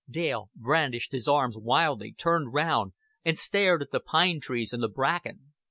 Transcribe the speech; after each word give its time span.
Dale 0.09 0.49
brandished 0.55 1.11
his 1.11 1.27
arms 1.27 1.55
wildly, 1.55 2.11
turned 2.11 2.55
round, 2.55 2.93
and 3.23 3.37
stared 3.37 3.83
at 3.83 3.91
the 3.91 3.99
pine 3.99 4.39
trees 4.39 4.73
and 4.73 4.81
the 4.81 4.89
bracken. 4.89 5.51